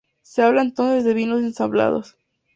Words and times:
Se 0.23 0.41
habla 0.41 0.63
entonces 0.63 1.03
de 1.03 1.13
vinos 1.13 1.41
ensamblados. 1.43 2.17